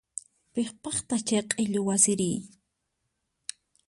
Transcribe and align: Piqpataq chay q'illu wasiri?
Piqpataq 0.53 1.21
chay 1.27 1.43
q'illu 1.49 1.79
wasiri? 1.87 2.31